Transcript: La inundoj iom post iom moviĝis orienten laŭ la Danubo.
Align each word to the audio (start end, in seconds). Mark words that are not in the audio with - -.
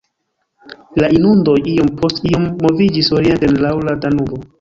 La 1.01 1.09
inundoj 1.17 1.55
iom 1.73 1.91
post 1.99 2.21
iom 2.29 2.47
moviĝis 2.67 3.11
orienten 3.19 3.59
laŭ 3.67 3.75
la 3.89 3.95
Danubo. 4.07 4.41